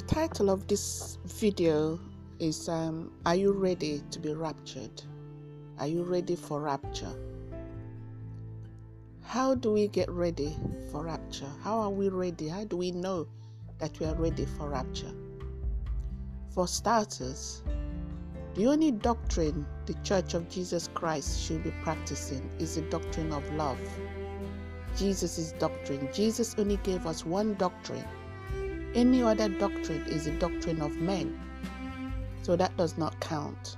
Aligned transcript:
The 0.00 0.06
title 0.06 0.48
of 0.48 0.66
this 0.66 1.18
video 1.26 2.00
is 2.38 2.70
um, 2.70 3.12
Are 3.26 3.34
you 3.34 3.52
ready 3.52 4.02
to 4.10 4.18
be 4.18 4.32
raptured? 4.32 5.02
Are 5.78 5.86
you 5.86 6.04
ready 6.04 6.36
for 6.36 6.58
rapture? 6.62 7.12
How 9.22 9.54
do 9.54 9.70
we 9.72 9.88
get 9.88 10.08
ready 10.10 10.56
for 10.90 11.04
rapture? 11.04 11.52
How 11.62 11.78
are 11.80 11.90
we 11.90 12.08
ready? 12.08 12.48
How 12.48 12.64
do 12.64 12.78
we 12.78 12.92
know 12.92 13.28
that 13.78 14.00
we 14.00 14.06
are 14.06 14.14
ready 14.14 14.46
for 14.46 14.70
rapture? 14.70 15.12
For 16.48 16.66
starters, 16.66 17.62
the 18.54 18.68
only 18.68 18.92
doctrine 18.92 19.66
the 19.84 19.94
Church 20.02 20.32
of 20.32 20.48
Jesus 20.48 20.88
Christ 20.94 21.42
should 21.42 21.62
be 21.62 21.74
practicing 21.82 22.50
is 22.58 22.76
the 22.76 22.82
doctrine 22.88 23.32
of 23.32 23.44
love. 23.52 23.78
Jesus' 24.96 25.52
doctrine. 25.58 26.08
Jesus 26.10 26.54
only 26.56 26.78
gave 26.78 27.04
us 27.04 27.26
one 27.26 27.52
doctrine. 27.56 28.06
Any 28.94 29.22
other 29.22 29.48
doctrine 29.48 30.02
is 30.06 30.26
a 30.26 30.32
doctrine 30.32 30.80
of 30.80 30.96
men. 30.96 31.38
So 32.42 32.56
that 32.56 32.76
does 32.76 32.98
not 32.98 33.18
count. 33.20 33.76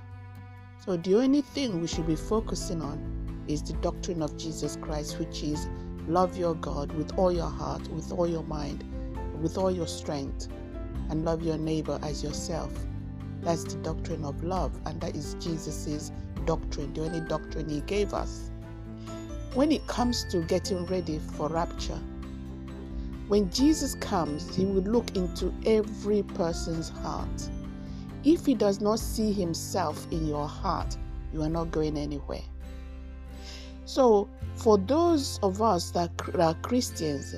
So 0.83 0.97
the 0.97 1.15
only 1.15 1.41
thing 1.41 1.79
we 1.81 1.87
should 1.87 2.07
be 2.07 2.15
focusing 2.15 2.81
on 2.81 3.45
is 3.47 3.61
the 3.61 3.73
doctrine 3.73 4.21
of 4.21 4.35
Jesus 4.37 4.75
Christ, 4.81 5.19
which 5.19 5.43
is 5.43 5.67
love 6.07 6.35
your 6.35 6.55
God 6.55 6.91
with 6.93 7.17
all 7.17 7.31
your 7.31 7.49
heart, 7.49 7.87
with 7.89 8.11
all 8.11 8.27
your 8.27 8.43
mind, 8.43 8.83
with 9.41 9.57
all 9.57 9.69
your 9.69 9.87
strength, 9.87 10.47
and 11.09 11.23
love 11.23 11.43
your 11.43 11.57
neighbor 11.57 11.99
as 12.01 12.23
yourself. 12.23 12.71
That's 13.41 13.65
the 13.65 13.75
doctrine 13.81 14.25
of 14.25 14.43
love, 14.43 14.79
and 14.85 14.99
that 15.01 15.15
is 15.15 15.35
Jesus' 15.35 16.11
doctrine, 16.45 16.93
the 16.93 17.05
only 17.05 17.21
doctrine 17.21 17.69
he 17.69 17.81
gave 17.81 18.13
us. 18.13 18.49
When 19.53 19.71
it 19.71 19.85
comes 19.87 20.25
to 20.31 20.41
getting 20.41 20.85
ready 20.87 21.19
for 21.19 21.49
rapture, 21.49 21.99
when 23.27 23.49
Jesus 23.51 23.95
comes, 23.95 24.55
he 24.55 24.65
will 24.65 24.83
look 24.83 25.15
into 25.15 25.53
every 25.65 26.23
person's 26.23 26.89
heart. 26.89 27.49
If 28.23 28.45
he 28.45 28.53
does 28.53 28.81
not 28.81 28.99
see 28.99 29.31
himself 29.31 30.05
in 30.11 30.27
your 30.27 30.47
heart, 30.47 30.97
you 31.33 31.41
are 31.41 31.49
not 31.49 31.71
going 31.71 31.97
anywhere. 31.97 32.43
So, 33.85 34.29
for 34.55 34.77
those 34.77 35.39
of 35.41 35.61
us 35.61 35.91
that 35.91 36.11
are 36.37 36.53
Christians 36.55 37.35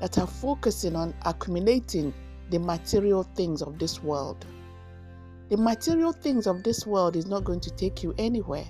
that 0.00 0.18
are 0.18 0.26
focusing 0.26 0.94
on 0.94 1.14
accumulating 1.24 2.14
the 2.50 2.58
material 2.58 3.22
things 3.22 3.62
of 3.62 3.78
this 3.78 4.02
world, 4.02 4.44
the 5.48 5.56
material 5.56 6.12
things 6.12 6.46
of 6.46 6.62
this 6.62 6.86
world 6.86 7.16
is 7.16 7.26
not 7.26 7.44
going 7.44 7.60
to 7.60 7.70
take 7.70 8.02
you 8.02 8.14
anywhere. 8.18 8.66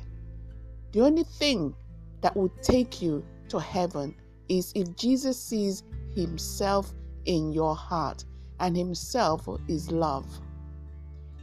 The 0.92 1.00
only 1.00 1.24
thing 1.24 1.74
that 2.20 2.36
will 2.36 2.52
take 2.62 3.02
you 3.02 3.24
to 3.48 3.58
heaven 3.58 4.14
is 4.48 4.72
if 4.74 4.96
Jesus 4.96 5.42
sees 5.42 5.82
himself 6.14 6.94
in 7.24 7.52
your 7.52 7.74
heart, 7.76 8.24
and 8.60 8.76
himself 8.76 9.48
is 9.68 9.90
love. 9.90 10.26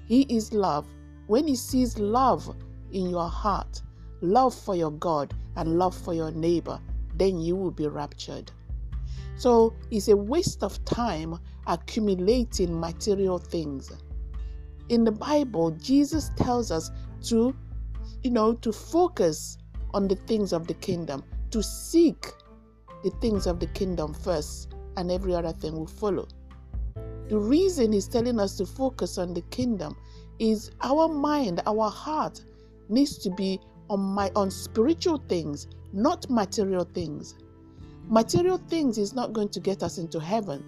He 0.05 0.21
is 0.23 0.53
love. 0.53 0.85
When 1.27 1.47
he 1.47 1.55
sees 1.55 1.97
love 1.97 2.55
in 2.91 3.09
your 3.09 3.30
heart, 3.30 3.81
love 4.21 4.53
for 4.53 4.75
your 4.75 4.91
God 4.91 5.33
and 5.55 5.77
love 5.77 5.95
for 5.95 6.13
your 6.13 6.31
neighbor, 6.31 6.80
then 7.16 7.39
you 7.39 7.55
will 7.55 7.71
be 7.71 7.88
raptured. 7.88 8.52
So 9.36 9.73
it's 9.91 10.08
a 10.08 10.16
waste 10.16 10.63
of 10.63 10.83
time 10.86 11.39
accumulating 11.67 12.80
material 12.80 13.38
things. 13.38 13.91
In 14.89 15.03
the 15.03 15.11
Bible, 15.11 15.71
Jesus 15.71 16.30
tells 16.36 16.71
us 16.71 16.91
to, 17.23 17.55
you 18.23 18.31
know, 18.31 18.53
to 18.53 18.71
focus 18.71 19.58
on 19.93 20.08
the 20.08 20.16
things 20.16 20.53
of 20.53 20.67
the 20.67 20.73
kingdom, 20.75 21.23
to 21.52 21.63
seek 21.63 22.27
the 23.06 23.11
things 23.22 23.45
of 23.45 23.59
the 23.59 23.67
kingdom 23.67 24.16
first, 24.16 24.73
and 24.98 25.11
every 25.11 25.36
other 25.36 25.52
thing 25.52 25.78
will 25.78 25.86
follow. 25.86 26.28
The 27.30 27.38
reason 27.38 27.94
he's 27.94 28.08
telling 28.08 28.39
us 28.39 28.58
to 28.58 28.66
focus 28.66 29.20
on 29.20 29.36
the 29.36 29.43
kingdom 29.52 29.95
is 30.39 30.71
our 30.82 31.08
mind, 31.08 31.61
our 31.67 31.92
heart 31.92 32.44
needs 32.89 33.20
to 33.20 33.30
be 33.30 33.60
on 33.92 33.99
my 33.99 34.32
on 34.36 34.49
spiritual 34.49 35.21
things, 35.30 35.67
not 35.94 36.27
material 36.32 36.83
things. 36.83 37.36
Material 38.08 38.58
things 38.70 38.98
is 38.98 39.14
not 39.14 39.33
going 39.33 39.49
to 39.49 39.60
get 39.60 39.83
us 39.83 39.99
into 39.99 40.20
heaven. 40.20 40.65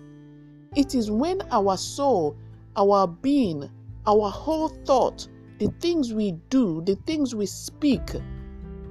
It 0.76 0.94
is 0.94 1.10
when 1.10 1.42
our 1.50 1.76
soul, 1.76 2.38
our 2.76 3.08
being, 3.08 3.68
our 4.06 4.30
whole 4.30 4.70
thought, 4.86 5.28
the 5.58 5.74
things 5.80 6.14
we 6.14 6.34
do, 6.50 6.84
the 6.86 6.98
things 7.08 7.34
we 7.34 7.48
speak 7.48 8.12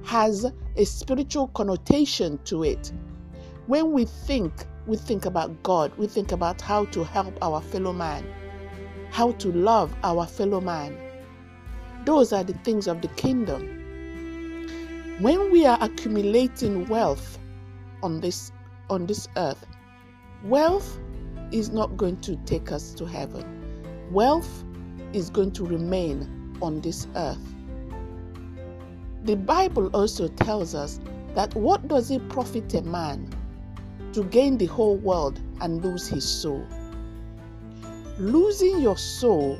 has 0.03 0.45
a 0.75 0.83
spiritual 0.83 1.47
connotation 1.47 2.39
to 2.43 2.63
it. 2.63 2.91
When 3.67 3.91
we 3.91 4.05
think, 4.05 4.65
we 4.85 4.95
think 4.95 5.25
about 5.25 5.61
God, 5.61 5.91
we 5.97 6.07
think 6.07 6.31
about 6.31 6.61
how 6.61 6.85
to 6.85 7.03
help 7.03 7.37
our 7.41 7.59
fellow 7.59 7.91
man, 7.91 8.25
how 9.11 9.33
to 9.33 9.51
love 9.51 9.93
our 10.05 10.25
fellow 10.25 10.61
man. 10.61 10.97
Those 12.05 12.31
are 12.31 12.45
the 12.45 12.53
things 12.53 12.87
of 12.87 13.01
the 13.01 13.09
kingdom. 13.09 13.67
When 15.19 15.51
we 15.51 15.65
are 15.65 15.77
accumulating 15.81 16.87
wealth 16.87 17.39
on 18.01 18.21
this 18.21 18.53
on 18.89 19.05
this 19.05 19.27
earth, 19.35 19.65
wealth 20.45 20.97
is 21.51 21.69
not 21.69 21.97
going 21.97 22.21
to 22.21 22.37
take 22.45 22.71
us 22.71 22.93
to 22.93 23.05
heaven. 23.05 23.43
Wealth 24.13 24.63
is 25.11 25.29
going 25.29 25.51
to 25.51 25.65
remain 25.65 26.57
on 26.61 26.79
this 26.79 27.05
earth. 27.17 27.53
The 29.25 29.35
Bible 29.35 29.87
also 29.87 30.29
tells 30.29 30.73
us 30.73 31.01
that 31.35 31.53
what 31.53 31.89
does 31.89 32.11
it 32.11 32.29
profit 32.29 32.73
a 32.73 32.81
man 32.83 33.29
to 34.13 34.23
gain 34.23 34.57
the 34.57 34.65
whole 34.65 34.97
world 34.97 35.39
and 35.61 35.83
lose 35.83 36.07
his 36.07 36.27
soul. 36.27 36.65
Losing 38.17 38.81
your 38.81 38.97
soul 38.97 39.57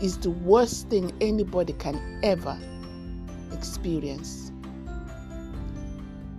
is 0.00 0.18
the 0.18 0.30
worst 0.30 0.88
thing 0.88 1.12
anybody 1.20 1.72
can 1.74 2.20
ever 2.22 2.58
experience. 3.52 4.52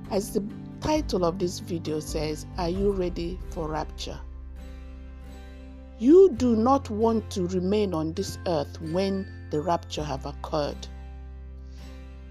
As 0.10 0.34
the 0.34 0.44
title 0.80 1.26
of 1.26 1.40
this 1.40 1.60
video 1.60 2.00
says, 2.00 2.46
Are 2.58 2.70
you 2.70 2.92
ready 2.92 3.40
for 3.50 3.68
rapture? 3.68 4.20
You 6.00 6.30
do 6.38 6.56
not 6.56 6.90
want 6.90 7.30
to 7.32 7.48
remain 7.48 7.94
on 7.94 8.14
this 8.14 8.38
earth 8.46 8.80
when 8.82 9.28
the 9.50 9.62
rapture 9.62 10.04
have 10.04 10.26
occurred. 10.26 10.88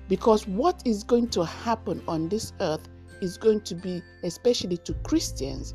Because 0.09 0.47
what 0.47 0.81
is 0.85 1.03
going 1.03 1.29
to 1.31 1.45
happen 1.45 2.01
on 2.07 2.29
this 2.29 2.53
earth 2.61 2.89
is 3.21 3.39
going 3.39 3.61
to 3.63 3.75
be, 3.75 4.03
especially 4.23 4.77
to 4.79 4.95
Christians, 5.05 5.75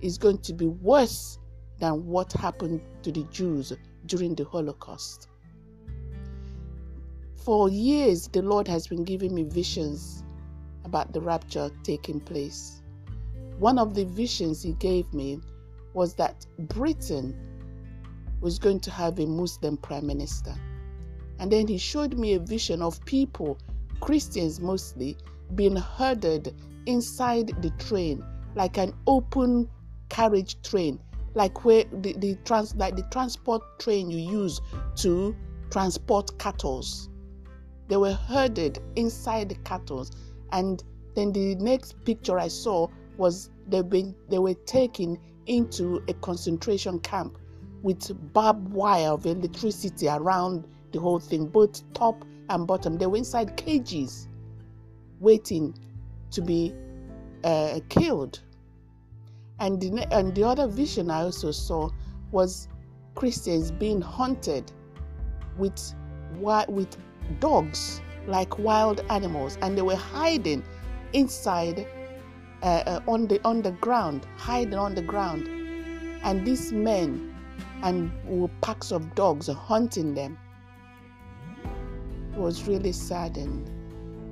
is 0.00 0.18
going 0.18 0.38
to 0.38 0.52
be 0.52 0.66
worse 0.66 1.38
than 1.78 2.06
what 2.06 2.32
happened 2.32 2.80
to 3.02 3.10
the 3.12 3.24
Jews 3.24 3.72
during 4.06 4.34
the 4.34 4.44
Holocaust. 4.44 5.28
For 7.36 7.68
years, 7.68 8.28
the 8.28 8.42
Lord 8.42 8.68
has 8.68 8.86
been 8.86 9.04
giving 9.04 9.34
me 9.34 9.42
visions 9.42 10.22
about 10.84 11.12
the 11.12 11.20
rapture 11.20 11.70
taking 11.82 12.20
place. 12.20 12.82
One 13.58 13.78
of 13.78 13.94
the 13.94 14.04
visions 14.04 14.62
He 14.62 14.72
gave 14.74 15.12
me 15.12 15.40
was 15.94 16.14
that 16.14 16.46
Britain 16.58 17.36
was 18.40 18.58
going 18.58 18.80
to 18.80 18.90
have 18.90 19.18
a 19.18 19.26
Muslim 19.26 19.76
prime 19.76 20.06
minister. 20.06 20.54
And 21.38 21.50
then 21.50 21.66
He 21.66 21.78
showed 21.78 22.16
me 22.16 22.34
a 22.34 22.40
vision 22.40 22.82
of 22.82 23.04
people, 23.04 23.58
Christians 24.00 24.60
mostly, 24.60 25.16
being 25.54 25.76
herded 25.76 26.54
inside 26.86 27.52
the 27.62 27.70
train, 27.78 28.24
like 28.54 28.78
an 28.78 28.92
open 29.06 29.68
carriage 30.08 30.60
train, 30.62 30.98
like 31.34 31.64
where 31.64 31.84
the, 32.00 32.12
the 32.14 32.36
trans 32.44 32.74
like 32.76 32.96
the 32.96 33.06
transport 33.10 33.62
train 33.78 34.10
you 34.10 34.18
use 34.18 34.60
to 34.96 35.34
transport 35.70 36.38
cattle. 36.38 36.84
They 37.88 37.96
were 37.96 38.12
herded 38.12 38.78
inside 38.96 39.48
the 39.48 39.54
cattle, 39.56 40.06
and 40.52 40.82
then 41.14 41.32
the 41.32 41.54
next 41.56 42.02
picture 42.04 42.38
I 42.38 42.48
saw 42.48 42.88
was 43.16 43.50
they 43.68 43.82
been 43.82 44.14
they 44.28 44.38
were 44.38 44.54
taken 44.54 45.18
into 45.46 46.02
a 46.08 46.14
concentration 46.14 46.98
camp 47.00 47.38
with 47.82 48.32
barbed 48.32 48.72
wire 48.72 49.10
of 49.10 49.26
electricity 49.26 50.08
around 50.08 50.66
the 50.92 51.00
whole 51.00 51.18
thing, 51.18 51.46
both 51.46 51.82
top 51.94 52.24
and 52.48 52.66
bottom. 52.66 52.96
They 52.96 53.06
were 53.06 53.16
inside 53.16 53.56
cages, 53.56 54.28
waiting 55.20 55.74
to 56.32 56.42
be 56.42 56.74
uh, 57.44 57.80
killed. 57.88 58.40
And 59.60 59.80
the, 59.80 60.06
and 60.12 60.34
the 60.34 60.44
other 60.44 60.66
vision 60.66 61.10
I 61.10 61.22
also 61.22 61.52
saw 61.52 61.90
was 62.32 62.68
Christians 63.14 63.70
being 63.70 64.00
hunted 64.00 64.72
with 65.58 65.94
with 66.40 66.96
dogs 67.40 68.00
like 68.26 68.58
wild 68.58 69.04
animals, 69.10 69.58
and 69.62 69.76
they 69.76 69.82
were 69.82 69.96
hiding 69.96 70.64
inside 71.12 71.86
uh, 72.62 72.66
uh, 72.66 73.00
on 73.06 73.26
the 73.26 73.40
on 73.44 73.62
the 73.62 73.72
ground, 73.72 74.26
hiding 74.36 74.78
on 74.78 74.94
the 74.94 75.02
ground, 75.02 75.46
and 76.22 76.46
these 76.46 76.72
men 76.72 77.34
and 77.82 78.10
packs 78.60 78.92
of 78.92 79.14
dogs 79.14 79.48
hunting 79.48 80.14
them. 80.14 80.38
It 82.32 82.38
was 82.38 82.66
really 82.66 82.92
saddened. 82.92 83.70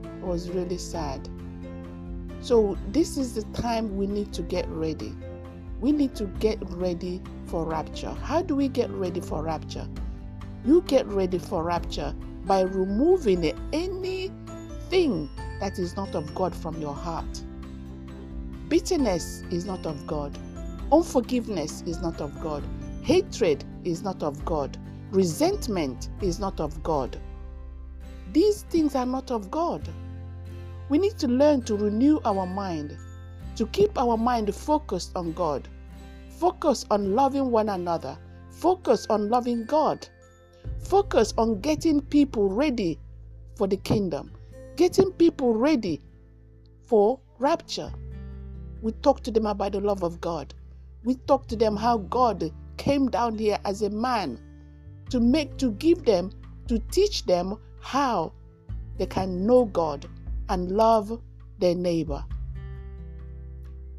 It 0.04 0.24
was 0.24 0.50
really 0.50 0.78
sad. 0.78 1.28
So, 2.40 2.76
this 2.88 3.16
is 3.18 3.34
the 3.34 3.42
time 3.60 3.96
we 3.96 4.06
need 4.06 4.32
to 4.34 4.42
get 4.42 4.66
ready. 4.68 5.14
we 5.80 5.92
need 5.92 6.14
to 6.16 6.26
get 6.40 6.58
ready 6.70 7.22
for 7.46 7.64
rapture. 7.64 8.10
How 8.22 8.42
do 8.42 8.54
we 8.54 8.68
get 8.68 8.90
ready 8.90 9.20
for 9.20 9.42
rapture? 9.42 9.88
You 10.64 10.82
get 10.82 11.06
ready 11.06 11.38
for 11.38 11.64
rapture 11.64 12.14
by 12.44 12.62
removing 12.62 13.44
anything 13.72 15.30
that 15.60 15.78
is 15.78 15.96
not 15.96 16.14
of 16.14 16.34
God 16.34 16.54
from 16.54 16.80
your 16.80 16.94
heart. 16.94 17.44
Bitterness 18.68 19.42
is 19.50 19.64
not 19.64 19.86
of 19.86 20.06
God. 20.06 20.38
Unforgiveness 20.92 21.82
is 21.86 22.00
not 22.02 22.20
of 22.20 22.38
God. 22.42 22.62
Hatred 23.02 23.64
is 23.84 24.02
not 24.02 24.22
of 24.22 24.44
God. 24.44 24.76
Resentment 25.10 26.10
is 26.20 26.38
not 26.38 26.60
of 26.60 26.82
God. 26.82 27.18
These 28.32 28.62
things 28.64 28.94
are 28.94 29.06
not 29.06 29.30
of 29.30 29.50
God. 29.50 29.88
We 30.90 30.98
need 30.98 31.18
to 31.18 31.28
learn 31.28 31.62
to 31.62 31.76
renew 31.76 32.18
our 32.24 32.46
mind, 32.46 32.98
to 33.54 33.66
keep 33.68 33.96
our 33.96 34.16
mind 34.16 34.52
focused 34.52 35.12
on 35.14 35.32
God, 35.34 35.68
focus 36.28 36.84
on 36.90 37.14
loving 37.14 37.52
one 37.52 37.68
another, 37.68 38.18
focus 38.50 39.06
on 39.08 39.28
loving 39.28 39.66
God, 39.66 40.08
focus 40.80 41.32
on 41.38 41.60
getting 41.60 42.00
people 42.00 42.48
ready 42.48 42.98
for 43.54 43.68
the 43.68 43.76
kingdom, 43.76 44.32
getting 44.74 45.12
people 45.12 45.54
ready 45.54 46.00
for 46.82 47.20
rapture. 47.38 47.92
We 48.82 48.90
talk 48.90 49.22
to 49.22 49.30
them 49.30 49.46
about 49.46 49.72
the 49.72 49.80
love 49.80 50.02
of 50.02 50.20
God. 50.20 50.52
We 51.04 51.14
talk 51.28 51.46
to 51.48 51.56
them 51.56 51.76
how 51.76 51.98
God 51.98 52.50
came 52.78 53.08
down 53.08 53.38
here 53.38 53.60
as 53.64 53.82
a 53.82 53.90
man 53.90 54.40
to 55.10 55.20
make 55.20 55.56
to 55.58 55.70
give 55.70 56.04
them 56.04 56.32
to 56.66 56.80
teach 56.90 57.26
them 57.26 57.60
how 57.80 58.32
they 58.98 59.06
can 59.06 59.46
know 59.46 59.66
God 59.66 60.08
and 60.50 60.70
love 60.72 61.22
their 61.58 61.74
neighbor. 61.74 62.22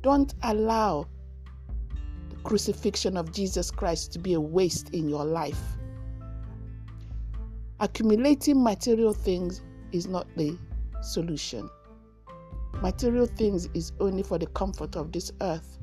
Don't 0.04 0.34
allow 0.44 1.08
the 2.30 2.36
crucifixion 2.44 3.18
of 3.18 3.32
Jesus 3.32 3.72
Christ 3.72 4.12
to 4.14 4.20
be 4.20 4.34
a 4.34 4.40
waste 4.40 4.90
in 4.92 5.10
your 5.10 5.26
life. 5.26 5.62
Accumulating 7.80 8.64
material 8.64 9.14
things 9.14 9.62
is 9.92 10.08
not 10.08 10.28
the 10.36 10.58
solution. 11.02 11.70
Material 12.82 13.26
things 13.26 13.68
is 13.74 13.94
only 14.00 14.22
for 14.22 14.38
the 14.38 14.48
comfort 14.48 14.96
of 14.96 15.12
this 15.12 15.32
earth. 15.42 15.80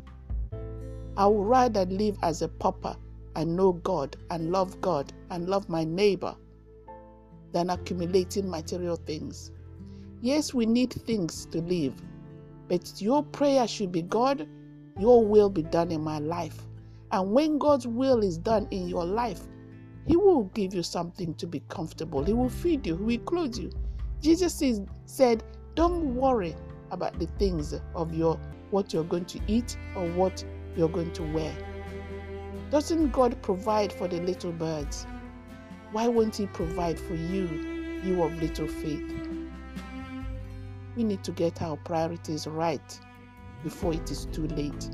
I 1.17 1.27
would 1.27 1.47
rather 1.47 1.87
live 1.87 2.17
as 2.23 2.43
a 2.43 2.49
pauper 2.49 2.95
and 3.37 3.57
know 3.57 3.73
God 3.73 4.17
and 4.31 4.53
love 4.53 4.81
God 4.81 5.13
and 5.31 5.49
love 5.49 5.69
my 5.69 5.85
neighbor 5.85 6.37
than 7.53 7.71
accumulating 7.71 8.49
material 8.51 8.97
things. 8.97 9.51
Yes, 10.21 10.53
we 10.53 10.67
need 10.67 10.93
things 10.93 11.47
to 11.47 11.61
live, 11.61 11.95
but 12.69 13.01
your 13.01 13.23
prayer 13.23 13.69
should 13.69 13.93
be 13.93 14.03
God, 14.03 14.49
your 14.99 15.25
will 15.25 15.49
be 15.49 15.63
done 15.63 15.93
in 15.93 16.01
my 16.01 16.19
life. 16.19 16.59
And 17.13 17.31
when 17.31 17.57
God's 17.59 17.87
will 17.87 18.25
is 18.25 18.37
done 18.37 18.67
in 18.73 18.89
your 18.89 19.05
life, 19.05 19.43
He 20.07 20.17
will 20.17 20.45
give 20.55 20.75
you 20.75 20.83
something 20.83 21.35
to 21.37 21.47
be 21.47 21.61
comfortable. 21.69 22.25
He 22.25 22.33
will 22.33 22.49
feed 22.49 22.85
you, 22.85 22.97
He 22.97 23.03
will 23.05 23.25
clothe 23.25 23.57
you. 23.57 23.71
Jesus 24.21 24.61
said, 25.07 25.45
Don't 25.77 26.17
worry 26.17 26.57
about 26.91 27.19
the 27.21 27.27
things 27.39 27.73
of 27.95 28.13
your 28.13 28.41
what 28.71 28.93
you're 28.93 29.05
going 29.05 29.25
to 29.27 29.41
eat 29.47 29.79
or 29.95 30.09
what 30.11 30.45
you're 30.77 30.89
going 30.89 31.13
to 31.13 31.23
wear. 31.33 31.55
Doesn't 32.71 33.13
God 33.13 33.41
provide 33.41 33.93
for 33.93 34.09
the 34.09 34.21
little 34.21 34.53
birds? 34.53 35.07
Why 35.93 36.09
won't 36.09 36.37
He 36.37 36.47
provide 36.47 36.99
for 36.99 37.15
you, 37.15 38.01
you 38.03 38.21
of 38.23 38.35
little 38.43 38.67
faith? 38.67 39.28
We 40.99 41.05
need 41.05 41.23
to 41.23 41.31
get 41.31 41.63
our 41.63 41.77
priorities 41.77 42.49
right 42.49 43.01
before 43.63 43.93
it 43.93 44.11
is 44.11 44.25
too 44.33 44.49
late. 44.49 44.91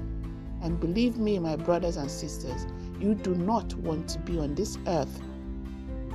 And 0.61 0.79
believe 0.79 1.17
me, 1.17 1.39
my 1.39 1.57
brothers 1.57 1.97
and 1.97 2.11
sisters, 2.11 2.67
you 3.01 3.15
do 3.15 3.35
not 3.35 3.73
want 3.77 4.11
to 4.11 4.19
be 4.19 4.39
on 4.39 4.55
this 4.55 4.77
earth 4.87 5.23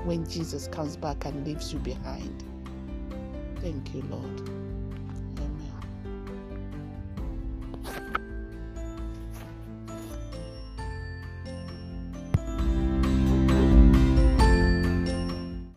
when 0.04 0.30
Jesus 0.30 0.68
comes 0.68 0.96
back 0.96 1.26
and 1.26 1.44
leaves 1.44 1.74
you 1.74 1.80
behind. 1.80 2.44
Thank 3.62 3.96
you, 3.96 4.04
Lord. 4.12 4.79